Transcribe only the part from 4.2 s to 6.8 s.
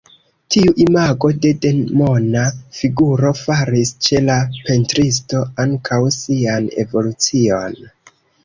la pentristo ankaŭ sian